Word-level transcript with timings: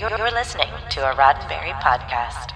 You're, 0.00 0.30
listening 0.30 0.70
to 0.92 1.10
a 1.10 1.14
Roddenberry 1.14 1.78
podcast. 1.82 2.54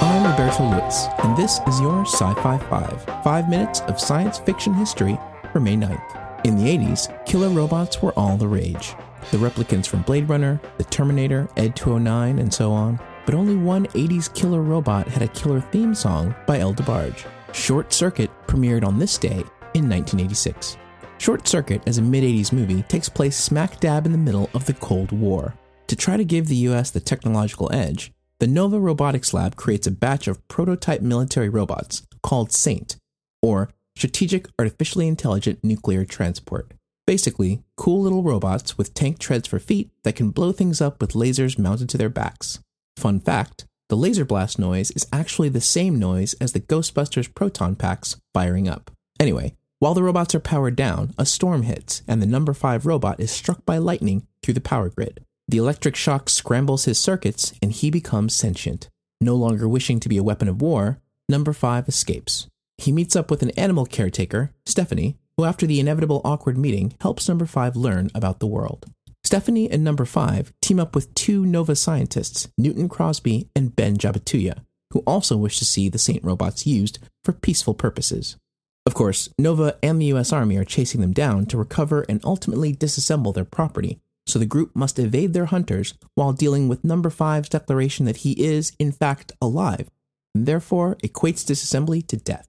I'm 0.00 0.30
Roberto 0.30 0.70
Lewis, 0.70 1.08
and 1.24 1.36
this 1.36 1.58
is 1.66 1.80
your 1.80 2.02
Sci 2.02 2.34
Fi 2.34 2.58
5, 2.70 3.02
five 3.24 3.48
minutes 3.48 3.80
of 3.80 3.98
science 3.98 4.38
fiction 4.38 4.74
history 4.74 5.18
for 5.52 5.58
May 5.58 5.74
9th. 5.74 6.44
In 6.44 6.56
the 6.56 6.66
80s, 6.66 7.26
killer 7.26 7.48
robots 7.48 8.00
were 8.00 8.12
all 8.16 8.36
the 8.36 8.46
rage. 8.46 8.94
The 9.32 9.38
replicants 9.38 9.88
from 9.88 10.02
Blade 10.02 10.28
Runner, 10.28 10.60
The 10.76 10.84
Terminator, 10.84 11.48
Ed 11.56 11.74
209, 11.74 12.38
and 12.38 12.54
so 12.54 12.70
on. 12.70 13.00
But 13.26 13.34
only 13.34 13.56
one 13.56 13.86
80s 13.86 14.32
killer 14.34 14.62
robot 14.62 15.08
had 15.08 15.22
a 15.22 15.28
killer 15.28 15.60
theme 15.60 15.96
song 15.96 16.36
by 16.46 16.60
El 16.60 16.74
DeBarge. 16.74 17.26
Short 17.52 17.92
Circuit 17.92 18.30
premiered 18.46 18.84
on 18.84 18.98
this 18.98 19.16
day 19.16 19.44
in 19.74 19.88
1986. 19.88 20.76
Short 21.18 21.48
Circuit, 21.48 21.82
as 21.86 21.98
a 21.98 22.02
mid 22.02 22.22
80s 22.22 22.52
movie, 22.52 22.82
takes 22.82 23.08
place 23.08 23.36
smack 23.36 23.80
dab 23.80 24.06
in 24.06 24.12
the 24.12 24.18
middle 24.18 24.50
of 24.54 24.66
the 24.66 24.74
Cold 24.74 25.12
War. 25.12 25.54
To 25.88 25.96
try 25.96 26.16
to 26.16 26.24
give 26.24 26.46
the 26.46 26.56
US 26.68 26.90
the 26.90 27.00
technological 27.00 27.72
edge, 27.72 28.12
the 28.38 28.46
Nova 28.46 28.78
Robotics 28.78 29.34
Lab 29.34 29.56
creates 29.56 29.86
a 29.86 29.90
batch 29.90 30.28
of 30.28 30.46
prototype 30.48 31.00
military 31.00 31.48
robots 31.48 32.02
called 32.22 32.52
SAINT, 32.52 32.96
or 33.42 33.70
Strategic 33.96 34.46
Artificially 34.58 35.08
Intelligent 35.08 35.64
Nuclear 35.64 36.04
Transport. 36.04 36.72
Basically, 37.06 37.62
cool 37.76 38.02
little 38.02 38.22
robots 38.22 38.76
with 38.76 38.94
tank 38.94 39.18
treads 39.18 39.48
for 39.48 39.58
feet 39.58 39.90
that 40.04 40.14
can 40.14 40.30
blow 40.30 40.52
things 40.52 40.80
up 40.80 41.00
with 41.00 41.14
lasers 41.14 41.58
mounted 41.58 41.88
to 41.88 41.98
their 41.98 42.10
backs. 42.10 42.60
Fun 42.96 43.18
fact 43.18 43.64
the 43.88 43.96
laser 43.96 44.24
blast 44.24 44.58
noise 44.58 44.90
is 44.90 45.06
actually 45.12 45.48
the 45.48 45.60
same 45.60 45.98
noise 45.98 46.34
as 46.34 46.52
the 46.52 46.60
Ghostbusters 46.60 47.32
proton 47.34 47.74
packs 47.74 48.16
firing 48.34 48.68
up. 48.68 48.90
Anyway, 49.18 49.54
while 49.78 49.94
the 49.94 50.02
robots 50.02 50.34
are 50.34 50.40
powered 50.40 50.76
down, 50.76 51.14
a 51.16 51.24
storm 51.24 51.62
hits, 51.62 52.02
and 52.06 52.20
the 52.20 52.26
number 52.26 52.52
5 52.52 52.84
robot 52.84 53.18
is 53.18 53.30
struck 53.30 53.64
by 53.64 53.78
lightning 53.78 54.26
through 54.42 54.54
the 54.54 54.60
power 54.60 54.90
grid. 54.90 55.24
The 55.46 55.58
electric 55.58 55.96
shock 55.96 56.28
scrambles 56.28 56.84
his 56.84 56.98
circuits, 56.98 57.54
and 57.62 57.72
he 57.72 57.90
becomes 57.90 58.34
sentient. 58.34 58.90
No 59.20 59.34
longer 59.34 59.66
wishing 59.66 60.00
to 60.00 60.08
be 60.08 60.18
a 60.18 60.22
weapon 60.22 60.48
of 60.48 60.60
war, 60.60 61.00
number 61.28 61.52
5 61.52 61.88
escapes. 61.88 62.46
He 62.76 62.92
meets 62.92 63.16
up 63.16 63.30
with 63.30 63.42
an 63.42 63.50
animal 63.50 63.86
caretaker, 63.86 64.52
Stephanie, 64.66 65.16
who, 65.36 65.44
after 65.44 65.66
the 65.66 65.80
inevitable 65.80 66.20
awkward 66.24 66.58
meeting, 66.58 66.94
helps 67.00 67.28
number 67.28 67.46
5 67.46 67.74
learn 67.74 68.10
about 68.14 68.40
the 68.40 68.46
world. 68.46 68.86
Stephanie 69.28 69.70
and 69.70 69.84
number 69.84 70.06
5 70.06 70.54
team 70.62 70.80
up 70.80 70.94
with 70.94 71.12
two 71.12 71.44
Nova 71.44 71.76
scientists, 71.76 72.48
Newton 72.56 72.88
Crosby 72.88 73.50
and 73.54 73.76
Ben 73.76 73.98
Jabituya, 73.98 74.64
who 74.92 75.00
also 75.00 75.36
wish 75.36 75.58
to 75.58 75.66
see 75.66 75.90
the 75.90 75.98
Saint 75.98 76.24
robots 76.24 76.66
used 76.66 76.98
for 77.24 77.34
peaceful 77.34 77.74
purposes. 77.74 78.38
Of 78.86 78.94
course, 78.94 79.28
Nova 79.38 79.76
and 79.82 80.00
the 80.00 80.06
US 80.14 80.32
Army 80.32 80.56
are 80.56 80.64
chasing 80.64 81.02
them 81.02 81.12
down 81.12 81.44
to 81.44 81.58
recover 81.58 82.06
and 82.08 82.22
ultimately 82.24 82.74
disassemble 82.74 83.34
their 83.34 83.44
property, 83.44 84.00
so 84.26 84.38
the 84.38 84.46
group 84.46 84.74
must 84.74 84.98
evade 84.98 85.34
their 85.34 85.44
hunters 85.44 85.92
while 86.14 86.32
dealing 86.32 86.66
with 86.66 86.82
number 86.82 87.10
5's 87.10 87.50
declaration 87.50 88.06
that 88.06 88.24
he 88.24 88.32
is, 88.32 88.72
in 88.78 88.92
fact, 88.92 89.32
alive, 89.42 89.90
and 90.34 90.46
therefore 90.46 90.96
equates 91.04 91.44
disassembly 91.44 92.06
to 92.06 92.16
death. 92.16 92.48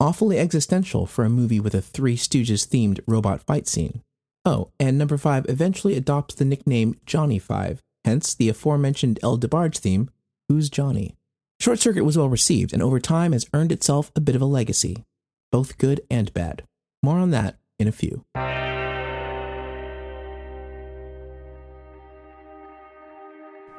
Awfully 0.00 0.40
existential 0.40 1.06
for 1.06 1.24
a 1.24 1.30
movie 1.30 1.60
with 1.60 1.76
a 1.76 1.80
Three 1.80 2.16
Stooges 2.16 2.66
themed 2.66 2.98
robot 3.06 3.40
fight 3.40 3.68
scene. 3.68 4.02
Oh, 4.44 4.70
and 4.78 4.96
number 4.96 5.16
5 5.16 5.46
eventually 5.48 5.96
adopts 5.96 6.34
the 6.34 6.44
nickname 6.44 6.96
Johnny 7.06 7.38
5, 7.38 7.82
hence 8.04 8.34
the 8.34 8.48
aforementioned 8.48 9.18
El 9.22 9.38
DeBarge 9.38 9.78
theme, 9.78 10.10
Who's 10.48 10.70
Johnny? 10.70 11.14
Short 11.60 11.78
Circuit 11.78 12.04
was 12.04 12.16
well 12.16 12.28
received 12.28 12.72
and 12.72 12.82
over 12.82 13.00
time 13.00 13.32
has 13.32 13.46
earned 13.52 13.72
itself 13.72 14.10
a 14.16 14.20
bit 14.20 14.34
of 14.34 14.40
a 14.40 14.46
legacy, 14.46 15.04
both 15.52 15.76
good 15.76 16.00
and 16.10 16.32
bad. 16.32 16.62
More 17.02 17.18
on 17.18 17.30
that 17.32 17.58
in 17.78 17.88
a 17.88 17.92
few. 17.92 18.24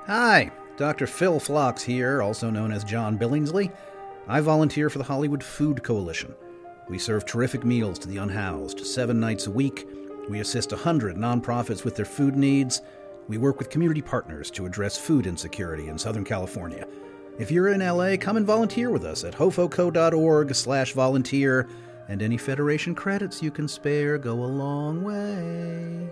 Hi, 0.06 0.52
Dr. 0.78 1.08
Phil 1.08 1.40
Phlox 1.40 1.84
here, 1.84 2.22
also 2.22 2.50
known 2.50 2.72
as 2.72 2.84
John 2.84 3.18
Billingsley. 3.18 3.72
I 4.28 4.42
volunteer 4.42 4.90
for 4.90 4.98
the 4.98 5.04
Hollywood 5.04 5.44
Food 5.44 5.84
Coalition. 5.84 6.34
We 6.88 6.98
serve 6.98 7.26
terrific 7.26 7.64
meals 7.64 8.00
to 8.00 8.08
the 8.08 8.18
unhoused 8.18 8.86
seven 8.86 9.20
nights 9.20 9.48
a 9.48 9.52
week. 9.52 9.88
We 10.30 10.42
assist 10.42 10.72
100 10.72 11.18
nonprofits 11.18 11.84
with 11.84 11.96
their 11.96 12.06
food 12.06 12.36
needs. 12.36 12.84
We 13.28 13.40
work 13.40 13.58
with 13.58 13.72
community 13.72 14.02
partners 14.02 14.52
to 14.52 14.68
address 14.68 14.96
food 14.96 15.26
insecurity 15.26 15.88
in 15.88 15.98
Southern 15.98 16.24
California. 16.24 16.88
If 17.40 17.50
you're 17.50 17.70
in 17.70 17.80
LA, 17.80 18.16
come 18.16 18.38
and 18.38 18.46
volunteer 18.46 18.92
with 18.92 19.06
us 19.06 19.24
at 19.24 19.34
hofoco.org 19.34 20.54
slash 20.54 20.94
volunteer, 20.94 21.68
and 22.08 22.22
any 22.22 22.38
Federation 22.38 22.94
credits 22.94 23.42
you 23.42 23.50
can 23.50 23.68
spare 23.68 24.20
go 24.20 24.34
a 24.34 24.46
long 24.46 25.04
way. 25.04 26.10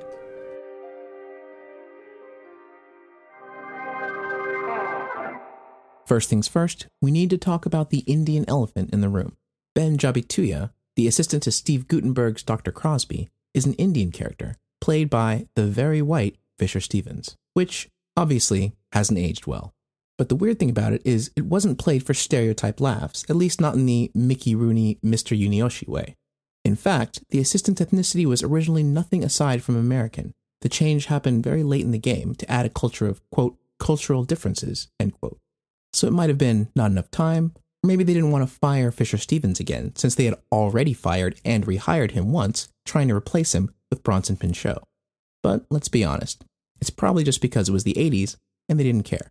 First 6.07 6.29
things 6.29 6.47
first, 6.47 6.87
we 7.01 7.11
need 7.11 7.29
to 7.29 7.37
talk 7.37 7.65
about 7.65 7.91
the 7.91 7.99
Indian 7.99 8.45
elephant 8.47 8.91
in 8.93 9.01
the 9.01 9.09
room. 9.09 9.35
Ben 9.75 9.97
Jabituya, 9.97 10.71
the 10.95 11.07
assistant 11.07 11.43
to 11.43 11.51
Steve 11.51 11.87
Guttenberg's 11.87 12.41
Dr. 12.41 12.71
Crosby, 12.71 13.29
is 13.57 13.65
an 13.65 13.73
Indian 13.73 14.11
character, 14.11 14.55
played 14.79 15.09
by 15.09 15.47
the 15.55 15.65
very 15.65 16.01
white 16.01 16.37
Fisher 16.59 16.79
Stevens, 16.79 17.35
which 17.55 17.89
obviously 18.15 18.75
hasn't 18.93 19.19
aged 19.19 19.47
well. 19.47 19.73
But 20.17 20.29
the 20.29 20.35
weird 20.35 20.59
thing 20.59 20.69
about 20.69 20.93
it 20.93 21.01
is 21.03 21.31
it 21.35 21.45
wasn't 21.45 21.79
played 21.79 22.03
for 22.03 22.13
stereotype 22.13 22.79
laughs, 22.79 23.25
at 23.29 23.35
least 23.35 23.59
not 23.59 23.75
in 23.75 23.85
the 23.85 24.11
Mickey 24.13 24.55
Rooney, 24.55 24.99
Mr. 25.03 25.37
Yunioshi 25.37 25.87
way. 25.87 26.15
In 26.63 26.75
fact, 26.75 27.23
the 27.29 27.39
assistant 27.39 27.79
ethnicity 27.79 28.25
was 28.25 28.43
originally 28.43 28.83
nothing 28.83 29.23
aside 29.23 29.63
from 29.63 29.75
American. 29.75 30.33
The 30.61 30.69
change 30.69 31.05
happened 31.05 31.43
very 31.43 31.63
late 31.63 31.85
in 31.85 31.91
the 31.91 31.99
game 31.99 32.35
to 32.35 32.51
add 32.51 32.65
a 32.65 32.69
culture 32.69 33.07
of, 33.07 33.21
quote, 33.31 33.57
cultural 33.79 34.23
differences, 34.23 34.87
end 34.99 35.13
quote. 35.19 35.37
So 35.93 36.07
it 36.07 36.13
might 36.13 36.29
have 36.29 36.37
been 36.37 36.69
not 36.75 36.91
enough 36.91 37.09
time, 37.11 37.53
maybe 37.83 38.03
they 38.03 38.13
didn't 38.13 38.31
want 38.31 38.47
to 38.47 38.55
fire 38.55 38.91
Fisher 38.91 39.17
Stevens 39.17 39.59
again, 39.59 39.95
since 39.95 40.15
they 40.15 40.25
had 40.25 40.35
already 40.51 40.93
fired 40.93 41.39
and 41.45 41.65
rehired 41.65 42.11
him 42.11 42.31
once, 42.31 42.69
trying 42.85 43.07
to 43.07 43.15
replace 43.15 43.53
him 43.53 43.73
with 43.89 44.03
Bronson 44.03 44.37
Pinchot. 44.37 44.83
But 45.43 45.65
let's 45.69 45.87
be 45.87 46.03
honest, 46.03 46.43
it's 46.81 46.89
probably 46.89 47.23
just 47.23 47.41
because 47.41 47.69
it 47.69 47.73
was 47.73 47.83
the 47.83 47.93
80s 47.93 48.37
and 48.67 48.79
they 48.79 48.83
didn't 48.83 49.03
care. 49.03 49.29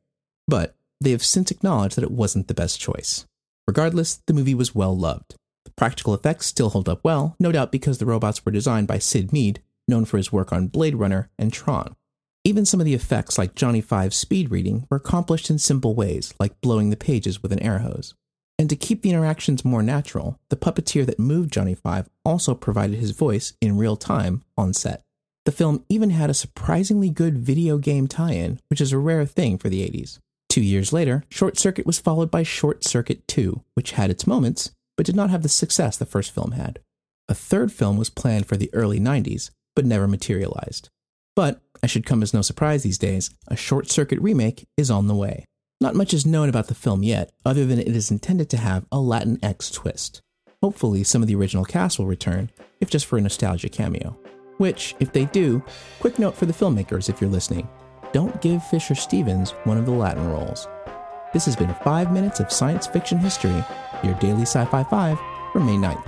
But 0.49 0.75
they 1.01 1.11
have 1.11 1.25
since 1.25 1.51
acknowledged 1.51 1.97
that 1.97 2.05
it 2.05 2.11
wasn't 2.11 2.49
the 2.49 2.55
best 2.55 2.81
choice. 2.81 3.27
Regardless, 3.67 4.21
the 4.27 4.33
movie 4.33 4.55
was 4.55 4.75
well 4.75 4.97
loved. 4.97 5.35
The 5.65 5.73
practical 5.73 6.15
effects 6.15 6.47
still 6.47 6.71
hold 6.71 6.89
up 6.89 7.01
well, 7.05 7.37
no 7.39 7.53
doubt 7.53 7.73
because 7.73 7.99
the 7.99 8.07
robots 8.07 8.45
were 8.45 8.53
designed 8.53 8.87
by 8.87 8.99
Syd 8.99 9.33
Mead, 9.33 9.61
known 9.89 10.05
for 10.05 10.17
his 10.17 10.33
work 10.33 10.53
on 10.53 10.69
Blade 10.69 10.95
Runner 10.95 11.29
and 11.39 11.53
Tron. 11.53 11.97
Even 12.45 12.65
some 12.65 12.81
of 12.81 12.87
the 12.87 12.95
effects, 12.95 13.39
like 13.39 13.57
Johnny 13.57 13.81
Five's 13.81 14.17
speed 14.17 14.51
reading, 14.51 14.87
were 14.89 14.99
accomplished 14.99 15.51
in 15.51 15.59
simple 15.59 15.95
ways, 15.95 16.33
like 16.39 16.61
blowing 16.61 16.91
the 16.91 16.97
pages 16.97 17.43
with 17.43 17.53
an 17.53 17.59
air 17.61 17.81
hose. 17.81 18.15
And 18.59 18.71
to 18.71 18.77
keep 18.77 19.03
the 19.03 19.11
interactions 19.11 19.65
more 19.65 19.83
natural, 19.83 20.39
the 20.49 20.57
puppeteer 20.57 21.05
that 21.07 21.19
moved 21.19 21.53
Johnny 21.53 21.75
Five 21.75 22.09
also 22.25 22.55
provided 22.55 22.99
his 22.99 23.11
voice 23.11 23.53
in 23.61 23.77
real 23.77 23.97
time 23.97 24.43
on 24.57 24.73
set. 24.73 25.03
The 25.45 25.53
film 25.53 25.85
even 25.89 26.11
had 26.11 26.31
a 26.31 26.35
surprisingly 26.35 27.11
good 27.11 27.39
video 27.39 27.79
game 27.79 28.09
tie 28.09 28.33
in, 28.33 28.59
which 28.69 28.81
is 28.81 28.93
a 28.93 28.99
rare 28.99 29.27
thing 29.27 29.59
for 29.59 29.69
the 29.69 29.89
80s. 29.89 30.19
Two 30.49 30.63
years 30.63 30.93
later, 30.93 31.23
Short 31.29 31.59
Circuit 31.59 31.87
was 31.87 32.01
followed 32.01 32.31
by 32.31 32.43
Short 32.43 32.83
Circuit 32.83 33.29
2, 33.29 33.63
which 33.75 33.93
had 33.93 34.11
its 34.11 34.27
moments, 34.27 34.71
but 34.97 35.07
did 35.07 35.15
not 35.15 35.31
have 35.31 35.43
the 35.43 35.49
success 35.49 35.97
the 35.97 36.07
first 36.07 36.33
film 36.33 36.53
had. 36.53 36.81
A 37.29 37.35
third 37.35 37.71
film 37.71 37.97
was 37.97 38.11
planned 38.11 38.47
for 38.47 38.57
the 38.57 38.71
early 38.73 38.99
90s, 38.99 39.51
but 39.75 39.85
never 39.85 40.09
materialized. 40.09 40.89
But, 41.35 41.61
as 41.83 41.91
should 41.91 42.07
come 42.07 42.23
as 42.23 42.33
no 42.33 42.41
surprise 42.41 42.83
these 42.83 42.99
days, 42.99 43.31
a 43.49 43.57
Short 43.57 43.91
Circuit 43.91 44.21
remake 44.21 44.67
is 44.77 44.91
on 44.91 45.07
the 45.07 45.15
way. 45.15 45.45
Not 45.79 45.95
much 45.95 46.15
is 46.15 46.25
known 46.25 46.49
about 46.49 46.69
the 46.69 46.75
film 46.75 47.03
yet, 47.03 47.33
other 47.45 47.67
than 47.67 47.79
it 47.79 47.89
is 47.89 48.11
intended 48.11 48.49
to 48.51 48.57
have 48.57 48.87
a 48.91 48.99
Latin 48.99 49.39
X 49.43 49.71
twist. 49.71 50.23
Hopefully, 50.63 51.05
some 51.05 51.21
of 51.21 51.29
the 51.29 51.35
original 51.35 51.67
cast 51.67 51.99
will 51.99 52.07
return, 52.07 52.51
if 52.81 52.89
just 52.89 53.05
for 53.05 53.19
a 53.19 53.21
nostalgia 53.21 53.69
cameo. 53.69 54.17
Which, 54.57 54.95
if 55.01 55.13
they 55.13 55.27
do, 55.27 55.63
quick 56.01 56.19
note 56.19 56.35
for 56.35 56.47
the 56.47 56.55
filmmakers 56.55 57.11
if 57.11 57.21
you're 57.21 57.29
listening 57.29 57.69
don't 58.13 58.41
give 58.41 58.67
Fisher 58.67 58.95
Stevens 58.95 59.51
one 59.65 59.77
of 59.77 59.85
the 59.85 59.93
Latin 59.93 60.27
roles. 60.31 60.67
This 61.35 61.45
has 61.45 61.57
been 61.57 61.75
5 61.85 62.11
minutes 62.11 62.41
of 62.41 62.51
science 62.51 62.87
fiction 62.87 63.19
history, 63.19 63.63
your 64.03 64.15
daily 64.15 64.43
Sci 64.43 64.65
Fi 64.65 64.83
5 64.85 65.19
for 65.53 65.61
May 65.61 65.77
9th. 65.77 66.07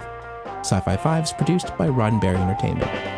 Sci 0.60 0.80
Fi 0.80 0.96
5 0.96 1.24
is 1.24 1.32
produced 1.34 1.76
by 1.76 1.88
Roddenberry 1.88 2.38
Entertainment. 2.38 3.17